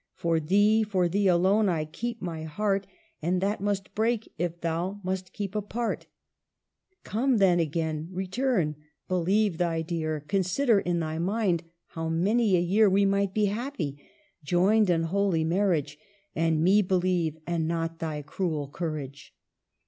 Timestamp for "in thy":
10.79-11.19